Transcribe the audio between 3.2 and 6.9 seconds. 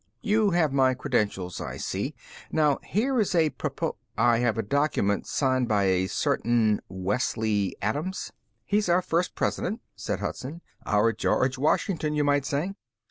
is a propos" "I have a document signed by a certain